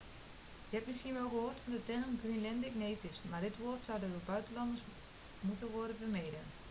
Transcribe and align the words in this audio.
je 0.69 0.75
hebt 0.75 0.87
misschien 0.87 1.13
wel 1.13 1.29
gehoord 1.29 1.59
van 1.63 1.73
de 1.73 1.83
term 1.83 2.19
greenlandic 2.23 2.75
natives 2.75 3.19
maar 3.29 3.41
dit 3.41 3.57
woord 3.57 3.83
zou 3.83 3.99
door 3.99 4.09
buitenlanders 4.25 4.81
moeten 5.41 5.67
worden 5.71 5.95
vermeden 5.97 6.39